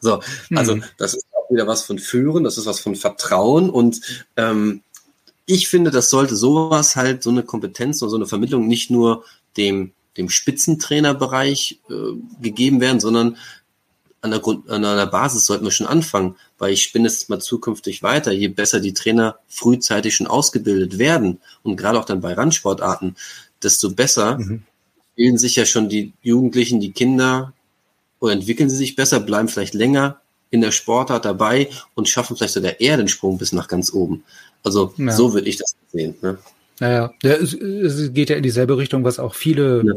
[0.00, 0.20] So,
[0.54, 0.84] also mhm.
[0.96, 4.00] das ist auch wieder was von Führen, das ist was von Vertrauen und
[4.36, 4.82] ähm,
[5.52, 9.24] ich finde, das sollte sowas halt, so eine Kompetenz und so eine Vermittlung nicht nur
[9.56, 13.36] dem, dem Spitzentrainerbereich äh, gegeben werden, sondern
[14.22, 17.40] an der, Grund, an einer Basis sollten wir schon anfangen, weil ich spinne es mal
[17.40, 18.32] zukünftig weiter.
[18.32, 23.16] Je besser die Trainer frühzeitig schon ausgebildet werden und gerade auch dann bei Randsportarten,
[23.62, 24.62] desto besser mhm.
[25.16, 27.52] bilden sich ja schon die Jugendlichen, die Kinder
[28.20, 32.54] oder entwickeln sie sich besser, bleiben vielleicht länger in der Sportart dabei und schaffen vielleicht
[32.54, 34.22] sogar eher den Sprung bis nach ganz oben.
[34.62, 35.12] Also ja.
[35.12, 36.14] so würde ich das sehen.
[36.22, 36.38] Ne?
[36.80, 39.94] Naja, ja, es, es geht ja in dieselbe Richtung, was auch viele ja.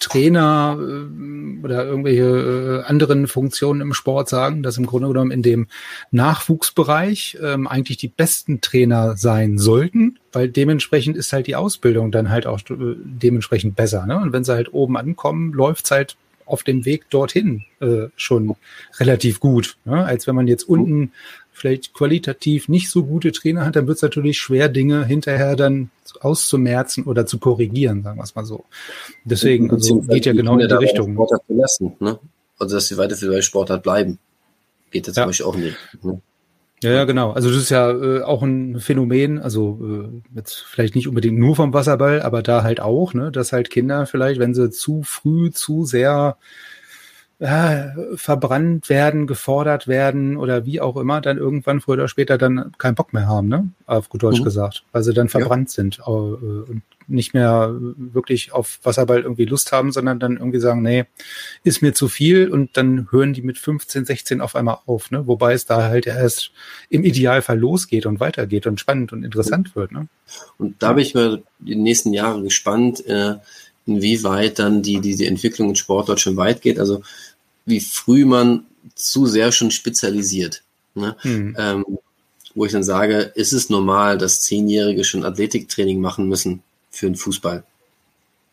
[0.00, 5.42] Trainer äh, oder irgendwelche äh, anderen Funktionen im Sport sagen, dass im Grunde genommen in
[5.42, 5.68] dem
[6.10, 12.30] Nachwuchsbereich ähm, eigentlich die besten Trainer sein sollten, weil dementsprechend ist halt die Ausbildung dann
[12.30, 14.04] halt auch äh, dementsprechend besser.
[14.06, 14.18] Ne?
[14.18, 16.16] Und wenn sie halt oben ankommen, läuft's halt
[16.46, 18.56] auf dem Weg dorthin äh, schon
[18.98, 19.76] relativ gut.
[19.84, 20.04] Ne?
[20.04, 21.12] Als wenn man jetzt unten
[21.56, 25.90] vielleicht qualitativ nicht so gute Trainer hat, dann wird es natürlich schwer, Dinge hinterher dann
[26.20, 28.64] auszumerzen oder zu korrigieren, sagen wir es mal so.
[29.24, 31.14] Deswegen also geht ja genau in die Richtung.
[31.14, 32.18] Sportart verlassen, ne?
[32.58, 34.18] Also dass sie weiter für Sportart bleiben.
[34.90, 35.22] Geht jetzt ja.
[35.22, 35.76] zum Beispiel auch nicht.
[36.02, 36.20] Ne?
[36.82, 37.32] Ja, ja, genau.
[37.32, 41.56] Also das ist ja äh, auch ein Phänomen, also äh, jetzt vielleicht nicht unbedingt nur
[41.56, 45.50] vom Wasserball, aber da halt auch, ne, dass halt Kinder vielleicht, wenn sie zu früh
[45.50, 46.36] zu sehr
[47.38, 52.72] äh, verbrannt werden, gefordert werden oder wie auch immer, dann irgendwann früher oder später dann
[52.78, 53.68] keinen Bock mehr haben, ne?
[53.84, 54.44] Auf gut Deutsch mhm.
[54.44, 55.74] gesagt, weil sie dann verbrannt ja.
[55.74, 60.82] sind äh, und nicht mehr wirklich auf Wasserball irgendwie Lust haben, sondern dann irgendwie sagen,
[60.82, 61.04] nee,
[61.62, 65.26] ist mir zu viel und dann hören die mit 15, 16 auf einmal auf, ne?
[65.26, 66.52] Wobei es da halt erst
[66.88, 70.08] im Idealfall losgeht und weitergeht und spannend und interessant wird, ne?
[70.58, 73.34] Und da bin ich mal die nächsten Jahre gespannt, äh,
[73.86, 76.78] inwieweit dann die, die, die Entwicklung in Sport schon weit geht.
[76.78, 77.02] Also
[77.64, 80.62] wie früh man zu sehr schon spezialisiert.
[80.94, 81.16] Ne?
[81.20, 81.56] Hm.
[81.58, 81.84] Ähm,
[82.54, 87.16] wo ich dann sage, ist es normal, dass Zehnjährige schon Athletiktraining machen müssen für den
[87.16, 87.64] Fußball?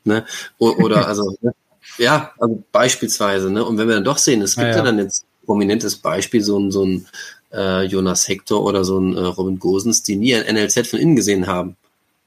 [0.04, 0.26] Ne?
[0.58, 1.54] Oder also, ne?
[1.98, 3.64] ja, also beispielsweise, ne?
[3.64, 4.78] Und wenn wir dann doch sehen, es gibt ja, ja.
[4.78, 7.08] ja dann jetzt prominentes Beispiel, so ein, so ein
[7.54, 11.16] äh, Jonas Hector oder so ein äh, Robin Gosens, die nie ein NLZ von innen
[11.16, 11.78] gesehen haben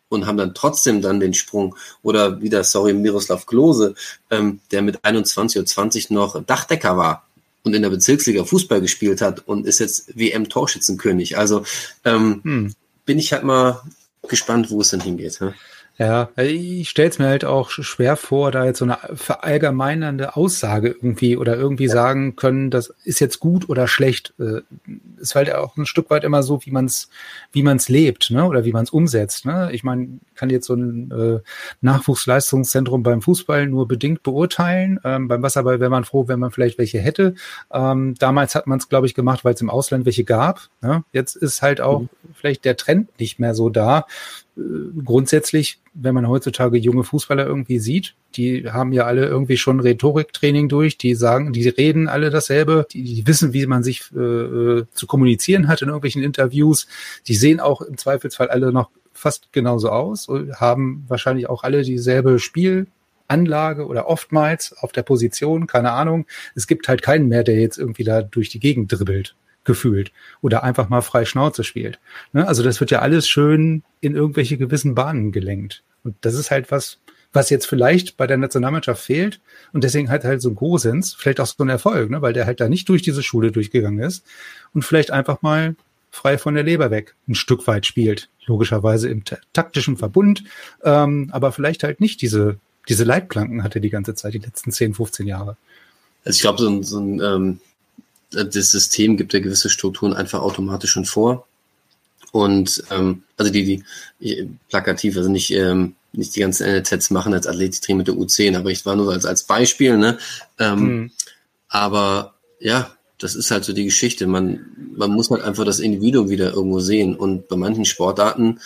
[0.08, 1.76] und haben dann trotzdem dann den Sprung.
[2.02, 3.94] Oder wieder, sorry, Miroslav Klose,
[4.30, 7.26] ähm, der mit 21 oder 20 noch Dachdecker war
[7.64, 11.36] und in der Bezirksliga Fußball gespielt hat und ist jetzt WM-Torschützenkönig.
[11.36, 11.64] Also
[12.04, 12.74] ähm, hm.
[13.04, 13.82] bin ich halt mal
[14.28, 15.40] gespannt, wo es denn hingeht.
[15.40, 15.52] Ja?
[15.98, 20.88] Ja, ich stelle es mir halt auch schwer vor, da jetzt so eine verallgemeinernde Aussage
[20.88, 24.34] irgendwie oder irgendwie sagen können, das ist jetzt gut oder schlecht.
[24.38, 24.60] Äh,
[25.18, 27.08] ist halt auch ein Stück weit immer so, wie man es
[27.52, 28.44] wie man's lebt, ne?
[28.44, 29.46] Oder wie man es umsetzt.
[29.46, 29.70] Ne?
[29.72, 31.40] Ich meine, kann jetzt so ein äh,
[31.80, 35.00] Nachwuchsleistungszentrum beim Fußball nur bedingt beurteilen.
[35.02, 37.34] Ähm, beim Wasserball wäre man froh, wenn man vielleicht welche hätte.
[37.72, 40.68] Ähm, damals hat man es, glaube ich, gemacht, weil es im Ausland welche gab.
[40.82, 41.04] Ne?
[41.12, 42.08] Jetzt ist halt auch mhm.
[42.46, 44.06] Vielleicht der Trend nicht mehr so da.
[45.04, 50.68] Grundsätzlich, wenn man heutzutage junge Fußballer irgendwie sieht, die haben ja alle irgendwie schon Rhetoriktraining
[50.68, 54.84] durch, die sagen, die reden alle dasselbe, die, die wissen, wie man sich äh, äh,
[54.94, 56.86] zu kommunizieren hat in irgendwelchen Interviews,
[57.26, 62.38] die sehen auch im Zweifelsfall alle noch fast genauso aus, haben wahrscheinlich auch alle dieselbe
[62.38, 66.26] Spielanlage oder oftmals auf der Position, keine Ahnung.
[66.54, 69.34] Es gibt halt keinen mehr, der jetzt irgendwie da durch die Gegend dribbelt
[69.66, 71.98] gefühlt oder einfach mal frei Schnauze spielt.
[72.32, 72.48] Ne?
[72.48, 75.82] Also das wird ja alles schön in irgendwelche gewissen Bahnen gelenkt.
[76.04, 76.98] Und das ist halt was,
[77.32, 79.40] was jetzt vielleicht bei der Nationalmannschaft fehlt.
[79.72, 82.22] Und deswegen hat halt so ein Gosens vielleicht auch so ein Erfolg, ne?
[82.22, 84.24] weil der halt da nicht durch diese Schule durchgegangen ist
[84.72, 85.76] und vielleicht einfach mal
[86.10, 88.30] frei von der Leber weg ein Stück weit spielt.
[88.46, 90.44] Logischerweise im taktischen Verbund,
[90.84, 94.94] ähm, aber vielleicht halt nicht diese, diese Leitplanken hatte die ganze Zeit, die letzten 10,
[94.94, 95.56] 15 Jahre.
[96.24, 97.60] Also ich glaube, so ein, so ein ähm,
[98.30, 101.46] das System gibt ja gewisse Strukturen einfach automatisch schon vor.
[102.32, 103.82] Und ähm, also die,
[104.20, 108.56] die plakativ, also nicht, ähm, nicht die ganzen NLZs machen als Athletiktraining mit der U10,
[108.56, 110.18] aber ich war nur als, als Beispiel, ne?
[110.58, 111.10] Ähm, mhm.
[111.68, 114.26] Aber ja, das ist halt so die Geschichte.
[114.26, 117.16] Man, man muss halt einfach das Individuum wieder irgendwo sehen.
[117.16, 118.60] Und bei manchen Sportarten,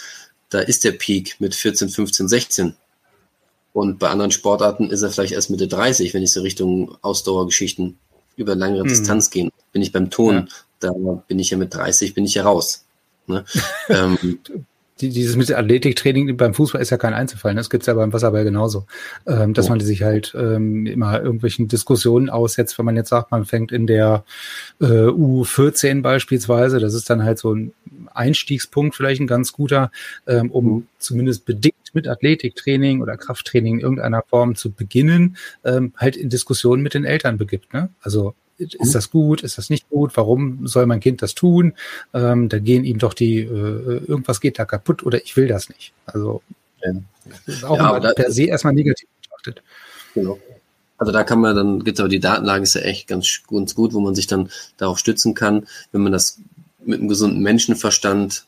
[0.48, 2.74] da ist der Peak mit 14, 15, 16.
[3.72, 7.98] Und bei anderen Sportarten ist er vielleicht erst Mitte 30, wenn ich so Richtung Ausdauergeschichten
[8.40, 8.88] über längere hm.
[8.88, 9.50] Distanz gehen.
[9.72, 10.46] Bin ich beim Ton, ja.
[10.80, 10.92] da
[11.28, 12.84] bin ich ja mit 30, bin ich ja raus.
[13.26, 13.44] Ne?
[13.88, 14.18] ähm,
[15.00, 17.54] die, dieses mit Athletiktraining beim Fußball ist ja kein Einzelfall.
[17.54, 17.60] Ne?
[17.60, 18.86] Das gibt's ja beim Wasserball genauso.
[19.26, 19.70] Ähm, dass oh.
[19.70, 23.86] man sich halt ähm, immer irgendwelchen Diskussionen aussetzt, wenn man jetzt sagt, man fängt in
[23.86, 24.24] der
[24.80, 27.72] äh, U14 beispielsweise, das ist dann halt so ein
[28.12, 29.90] Einstiegspunkt, vielleicht ein ganz guter,
[30.26, 30.86] ähm, um mhm.
[30.98, 36.82] zumindest bedingt mit Athletiktraining oder Krafttraining in irgendeiner Form zu beginnen, ähm, halt in Diskussionen
[36.82, 37.72] mit den Eltern begibt.
[37.72, 37.90] Ne?
[38.00, 38.92] Also ist mhm.
[38.92, 41.74] das gut, ist das nicht gut, warum soll mein Kind das tun?
[42.12, 45.68] Ähm, da gehen ihm doch die, äh, irgendwas geht da kaputt oder ich will das
[45.70, 45.92] nicht.
[46.06, 46.42] Also
[46.82, 47.68] ja.
[47.68, 49.62] auch ja, da, per se erstmal negativ betrachtet.
[50.14, 50.38] Genau.
[50.98, 53.94] Also da kann man dann, gibt aber die Datenlage ist ja echt ganz, ganz gut,
[53.94, 56.38] wo man sich dann darauf stützen kann, wenn man das
[56.84, 58.44] mit einem gesunden Menschenverstand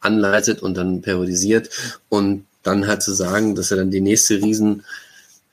[0.00, 1.70] anleitet und dann periodisiert
[2.08, 4.84] und dann halt zu sagen, dass er dann die nächste Riesen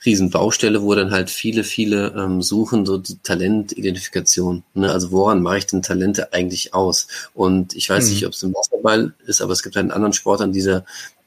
[0.05, 4.63] Riesenbaustelle, wo dann halt viele, viele ähm, suchen, so die Talentidentifikation.
[4.73, 4.91] Ne?
[4.91, 7.07] Also woran mache ich denn Talente eigentlich aus?
[7.33, 8.09] Und ich weiß mhm.
[8.11, 10.85] nicht, ob es im Wasserball ist, aber es gibt halt einen anderen Sport an dieser,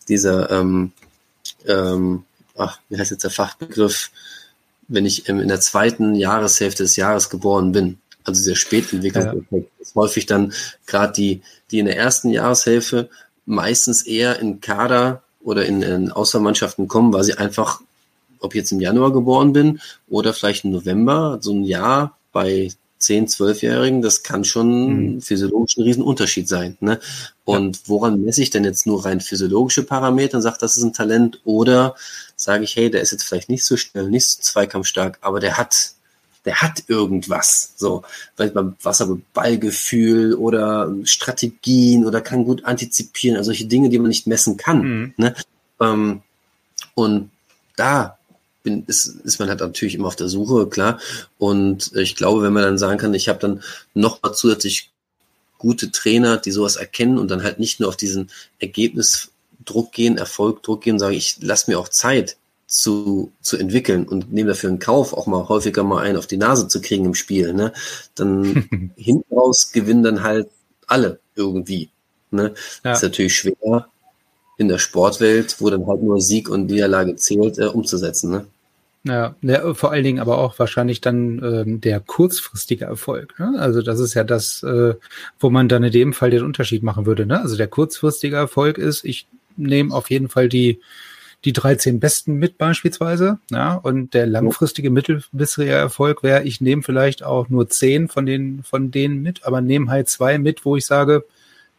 [0.09, 0.93] dieser, ähm,
[1.67, 2.25] ähm,
[2.57, 4.11] ach, wie heißt jetzt der Fachbegriff,
[4.89, 7.99] wenn ich ähm, in der zweiten Jahreshälfte des Jahres geboren bin.
[8.25, 9.59] Also dieser Spätentwicklung ja.
[9.79, 10.53] ist häufig dann
[10.87, 13.09] gerade die, die in der ersten Jahreshälfte
[13.47, 17.81] meistens eher in Kader oder in, in Außermannschaften kommen, weil sie einfach
[18.41, 23.29] ob jetzt im Januar geboren bin oder vielleicht im November, so ein Jahr bei 10,
[23.29, 25.21] 12-Jährigen, das kann schon mhm.
[25.21, 26.77] physiologisch ein Riesenunterschied sein.
[26.81, 26.99] Ne?
[27.45, 27.83] Und ja.
[27.87, 31.41] woran messe ich denn jetzt nur rein physiologische Parameter und sage, das ist ein Talent?
[31.45, 31.95] Oder
[32.37, 35.57] sage ich, hey, der ist jetzt vielleicht nicht so schnell, nicht so zweikampfstark, aber der
[35.59, 35.93] hat,
[36.47, 37.73] der hat irgendwas.
[37.77, 38.03] So,
[38.35, 44.09] vielleicht beim Wasser Ballgefühl oder Strategien oder kann gut antizipieren, also solche Dinge, die man
[44.09, 44.83] nicht messen kann.
[44.83, 45.15] Mhm.
[45.17, 45.35] Ne?
[45.81, 46.23] Ähm,
[46.95, 47.31] und
[47.77, 48.19] da
[48.63, 51.01] bin, ist, ist man halt natürlich immer auf der Suche, klar.
[51.39, 54.91] Und ich glaube, wenn man dann sagen kann, ich habe dann noch mal zusätzlich
[55.59, 58.31] gute Trainer, die sowas erkennen und dann halt nicht nur auf diesen
[58.61, 64.49] Ergebnisdruck gehen, Erfolgdruck gehen, sage ich, lass mir auch Zeit zu, zu entwickeln und nehme
[64.49, 67.53] dafür in Kauf, auch mal häufiger mal einen auf die Nase zu kriegen im Spiel,
[67.53, 67.73] ne?
[68.15, 70.49] Dann hinten raus gewinnen dann halt
[70.87, 71.91] alle irgendwie.
[72.31, 72.55] Ne?
[72.85, 72.93] Ja.
[72.93, 73.87] ist natürlich schwer
[74.59, 78.31] in der Sportwelt, wo dann halt nur Sieg und Niederlage zählt, äh, umzusetzen.
[78.31, 78.47] Ne?
[79.05, 83.39] Ja, ja, vor allen Dingen aber auch wahrscheinlich dann ähm, der kurzfristige Erfolg.
[83.39, 83.55] Ne?
[83.59, 84.95] Also das ist ja das, äh,
[85.39, 87.27] wo man dann in dem Fall den Unterschied machen würde.
[87.27, 87.41] Ne?
[87.41, 90.81] Also der kurzfristige Erfolg ist, ich nehme auf jeden Fall die
[91.45, 93.39] die 13 Besten mit beispielsweise.
[93.51, 98.63] Ja, und der langfristige mittelbissere Erfolg wäre, ich nehme vielleicht auch nur zehn von den
[98.63, 101.25] von denen mit, aber nehme halt zwei mit, wo ich sage,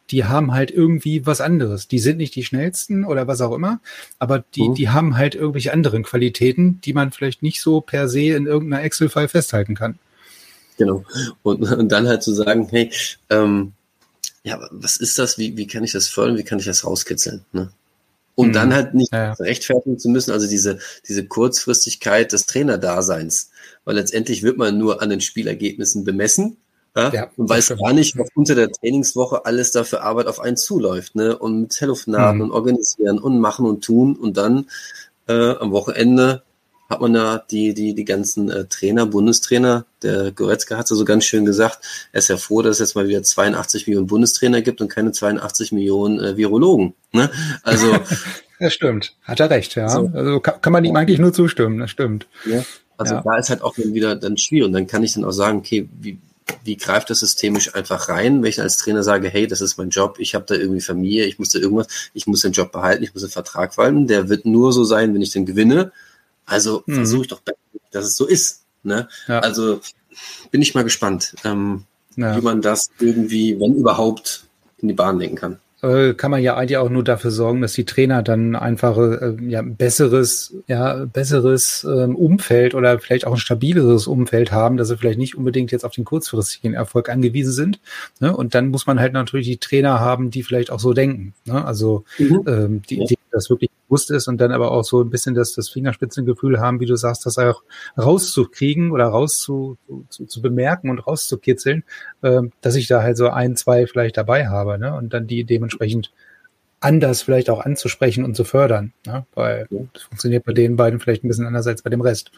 [0.09, 1.87] die haben halt irgendwie was anderes.
[1.87, 3.81] Die sind nicht die schnellsten oder was auch immer,
[4.19, 4.75] aber die, mhm.
[4.75, 8.83] die haben halt irgendwelche anderen Qualitäten, die man vielleicht nicht so per se in irgendeiner
[8.83, 9.99] Excel-File festhalten kann.
[10.77, 11.03] Genau.
[11.43, 12.91] Und, und dann halt zu sagen, hey,
[13.29, 13.73] ähm,
[14.43, 15.37] ja, was ist das?
[15.37, 16.37] Wie, wie kann ich das fördern?
[16.37, 17.43] Wie kann ich das rauskitzeln?
[17.51, 17.69] Ne?
[18.37, 18.53] Und mhm.
[18.53, 19.33] dann halt nicht ja, ja.
[19.33, 23.49] rechtfertigen zu müssen, also diese, diese Kurzfristigkeit des Trainerdaseins.
[23.83, 26.57] Weil letztendlich wird man nur an den Spielergebnissen bemessen
[26.95, 30.39] ja, ja und weiß gar nicht, was unter der Trainingswoche alles da für Arbeit auf
[30.39, 31.35] einen zuläuft, ne?
[31.35, 32.43] Und mit Telefonaten mhm.
[32.43, 34.67] und organisieren und machen und tun und dann
[35.27, 36.43] äh, am Wochenende
[36.89, 41.25] hat man da die, die, die ganzen äh, Trainer, Bundestrainer, der Goretzka hat so ganz
[41.25, 41.79] schön gesagt,
[42.11, 45.11] er ist ja froh, dass es jetzt mal wieder 82 Millionen Bundestrainer gibt und keine
[45.11, 46.93] 82 Millionen äh, Virologen.
[47.11, 47.29] Ne?
[47.63, 47.95] Also
[48.59, 49.89] Das stimmt, hat er recht, ja.
[49.89, 50.09] So.
[50.13, 52.27] Also kann, kann man ihm eigentlich nur zustimmen, das stimmt.
[52.45, 52.63] Ja.
[52.97, 53.21] Also ja.
[53.21, 54.65] da ist halt auch wieder dann schwierig.
[54.65, 56.17] Und dann kann ich dann auch sagen, okay, wie,
[56.63, 59.89] wie greift das systemisch einfach rein, wenn ich als Trainer sage, hey, das ist mein
[59.89, 63.03] Job, ich habe da irgendwie Familie, ich muss da irgendwas, ich muss den Job behalten,
[63.03, 65.91] ich muss den Vertrag verhalten, der wird nur so sein, wenn ich den gewinne.
[66.47, 66.95] Also mhm.
[66.95, 67.41] versuche ich doch,
[67.91, 68.63] dass es so ist.
[68.81, 69.07] Ne?
[69.27, 69.39] Ja.
[69.39, 69.81] Also
[70.49, 71.83] bin ich mal gespannt, ähm,
[72.15, 72.35] ja.
[72.35, 74.45] wie man das irgendwie, wenn überhaupt,
[74.79, 75.59] in die Bahn legen kann.
[75.81, 79.35] Äh, kann man ja eigentlich auch nur dafür sorgen, dass die Trainer dann einfach äh,
[79.47, 84.97] ja besseres, ja besseres ähm, Umfeld oder vielleicht auch ein stabileres Umfeld haben, dass sie
[84.97, 87.79] vielleicht nicht unbedingt jetzt auf den kurzfristigen Erfolg angewiesen sind.
[88.19, 88.35] Ne?
[88.35, 91.33] Und dann muss man halt natürlich die Trainer haben, die vielleicht auch so denken.
[91.45, 91.63] Ne?
[91.63, 92.43] Also mhm.
[92.47, 95.53] ähm, die, die das wirklich bewusst ist und dann aber auch so ein bisschen das,
[95.53, 97.63] das Fingerspitzengefühl haben, wie du sagst, das auch
[97.97, 99.77] rauszukriegen oder rauszu
[100.09, 101.83] zu, zu bemerken und rauszukitzeln,
[102.21, 104.93] äh, dass ich da halt so ein, zwei vielleicht dabei habe, ne?
[104.93, 106.11] Und dann die dementsprechend
[106.79, 108.93] anders vielleicht auch anzusprechen und zu fördern.
[109.05, 109.25] Ne?
[109.33, 109.79] Weil ja.
[109.93, 112.31] das funktioniert bei den beiden vielleicht ein bisschen anders als bei dem Rest.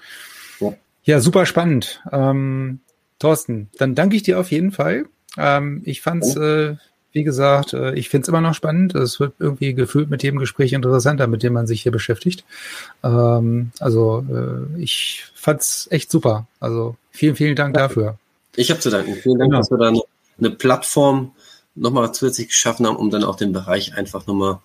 [0.60, 2.02] Ja, ja super spannend.
[2.12, 2.80] Ähm,
[3.20, 5.06] Thorsten, dann danke ich dir auf jeden Fall.
[5.38, 6.76] Ähm, ich fand's äh,
[7.12, 8.96] wie gesagt, äh, ich finde es immer noch spannend.
[8.96, 12.44] Es wird irgendwie gefühlt mit jedem Gespräch interessanter, mit dem man sich hier beschäftigt.
[13.04, 16.48] Ähm, also äh, ich fand's echt super.
[16.60, 18.18] Also vielen, vielen Dank dafür.
[18.56, 19.16] Ich habe zu danken.
[19.16, 19.60] Vielen Dank, genau.
[19.60, 19.94] dass wir da
[20.40, 21.32] eine Plattform
[21.76, 24.60] nochmal zusätzlich geschaffen haben, um dann auch den Bereich einfach nochmal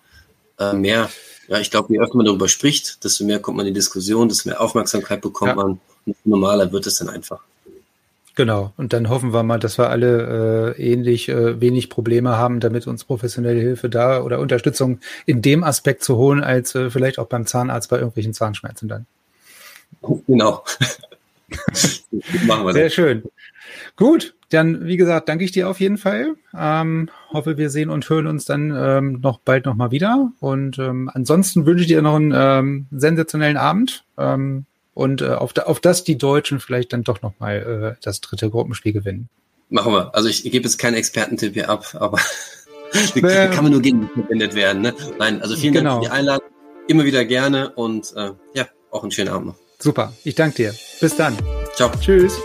[0.59, 1.09] äh, mehr,
[1.47, 4.27] ja, ich glaube, je öfter man darüber spricht, desto mehr kommt man in die Diskussion,
[4.27, 5.55] desto mehr Aufmerksamkeit bekommt ja.
[5.55, 7.41] man und normaler wird es dann einfach.
[8.35, 8.73] Genau.
[8.75, 12.85] Und dann hoffen wir mal, dass wir alle äh, ähnlich äh, wenig Probleme haben, damit
[12.85, 17.27] uns professionelle Hilfe da oder Unterstützung in dem Aspekt zu holen, als äh, vielleicht auch
[17.27, 19.05] beim Zahnarzt bei irgendwelchen Zahnschmerzen dann.
[20.27, 20.63] Genau.
[22.45, 22.93] Machen wir Sehr das.
[22.93, 23.23] schön.
[23.95, 26.35] Gut, dann wie gesagt, danke ich dir auf jeden Fall.
[26.57, 30.31] Ähm, hoffe, wir sehen und hören uns dann ähm, noch bald nochmal wieder.
[30.39, 34.03] Und ähm, ansonsten wünsche ich dir noch einen ähm, sensationellen Abend.
[34.17, 38.21] Ähm, und äh, auf, da, auf das die Deutschen vielleicht dann doch nochmal äh, das
[38.21, 39.29] dritte Gruppenspiel gewinnen.
[39.69, 40.15] Machen wir.
[40.15, 42.19] Also ich, gebe jetzt keinen Expertentipp hier ab, aber
[43.15, 44.81] die, kann man nur gegen verwendet werden.
[44.81, 44.95] Ne?
[45.19, 46.01] Nein, also vielen genau.
[46.01, 46.49] Dank für die Einladung.
[46.87, 49.55] Immer wieder gerne und äh, ja, auch einen schönen Abend noch.
[49.79, 50.75] Super, ich danke dir.
[51.01, 51.35] Bis dann.
[51.75, 51.91] Ciao.
[51.99, 52.39] Tschüss.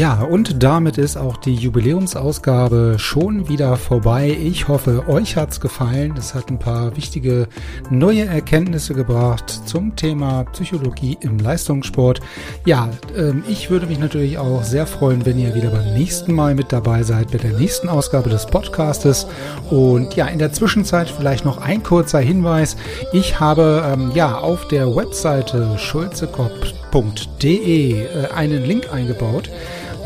[0.00, 4.34] Ja, und damit ist auch die Jubiläumsausgabe schon wieder vorbei.
[4.42, 6.14] Ich hoffe, euch hat's gefallen.
[6.16, 7.48] Es hat ein paar wichtige
[7.90, 12.22] neue Erkenntnisse gebracht zum Thema Psychologie im Leistungssport.
[12.64, 16.54] Ja, ähm, ich würde mich natürlich auch sehr freuen, wenn ihr wieder beim nächsten Mal
[16.54, 19.26] mit dabei seid bei der nächsten Ausgabe des Podcastes.
[19.68, 22.78] Und ja, in der Zwischenzeit vielleicht noch ein kurzer Hinweis.
[23.12, 29.50] Ich habe ähm, ja auf der Webseite schulzekopf.de äh, einen Link eingebaut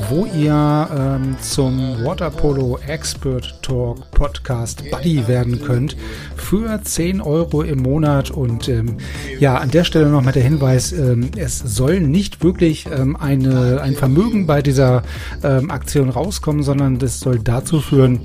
[0.08, 5.96] wo ihr ähm, zum Waterpolo Expert Talk Podcast Buddy werden könnt
[6.36, 8.30] für 10 Euro im Monat.
[8.30, 8.96] Und ähm,
[9.38, 13.94] ja, an der Stelle nochmal der Hinweis, ähm, es soll nicht wirklich ähm, eine, ein
[13.94, 15.02] Vermögen bei dieser
[15.42, 18.20] ähm, Aktion rauskommen, sondern das soll dazu führen,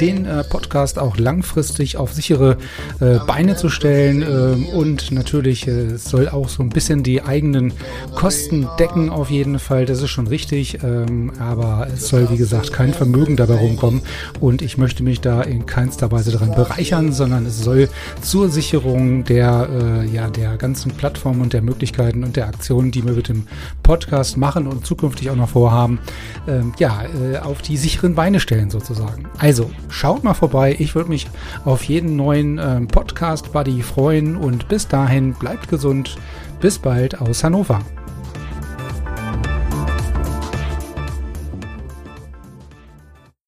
[0.00, 2.58] den äh, Podcast auch langfristig auf sichere
[3.00, 4.22] äh, Beine zu stellen.
[4.22, 7.72] Äh, und natürlich äh, soll auch so ein bisschen die eigenen
[8.14, 9.86] Kosten decken auf jeden Fall.
[9.86, 10.78] Das ist schon richtig.
[11.06, 14.02] Ähm, aber es soll, wie gesagt, kein Vermögen dabei rumkommen.
[14.40, 17.88] Und ich möchte mich da in keinster Weise daran bereichern, sondern es soll
[18.20, 23.04] zur Sicherung der, äh, ja, der ganzen Plattform und der Möglichkeiten und der Aktionen, die
[23.04, 23.46] wir mit dem
[23.82, 25.98] Podcast machen und zukünftig auch noch vorhaben,
[26.46, 29.24] äh, ja, äh, auf die sicheren Beine stellen sozusagen.
[29.38, 30.76] Also, schaut mal vorbei.
[30.78, 31.28] Ich würde mich
[31.64, 36.16] auf jeden neuen äh, Podcast-Buddy freuen und bis dahin bleibt gesund.
[36.60, 37.80] Bis bald aus Hannover.